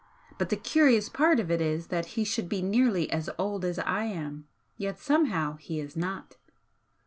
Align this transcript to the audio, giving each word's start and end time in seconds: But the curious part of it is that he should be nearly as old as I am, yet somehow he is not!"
But 0.39 0.49
the 0.49 0.55
curious 0.55 1.09
part 1.09 1.39
of 1.39 1.51
it 1.51 1.61
is 1.61 1.89
that 1.89 2.07
he 2.17 2.23
should 2.23 2.49
be 2.49 2.63
nearly 2.63 3.11
as 3.11 3.29
old 3.37 3.63
as 3.63 3.77
I 3.77 4.05
am, 4.05 4.47
yet 4.75 4.97
somehow 4.97 5.57
he 5.57 5.79
is 5.79 5.95
not!" 5.95 6.37